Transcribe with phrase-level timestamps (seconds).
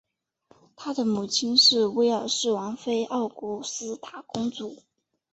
[0.75, 4.79] 他的母亲是威尔士王妃奥古斯塔公主。